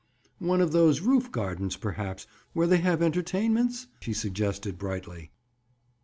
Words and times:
"One 0.39 0.61
of 0.61 0.71
those 0.71 1.01
roof 1.01 1.31
gardens, 1.31 1.75
perhaps, 1.75 2.25
where 2.53 2.65
they 2.65 2.79
have 2.79 3.03
entertainments?" 3.03 3.85
she 3.99 4.13
suggested 4.13 4.79
brightly. 4.79 5.29